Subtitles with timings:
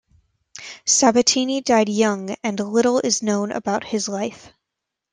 [0.83, 4.51] Sabatini died young and little is known about his life.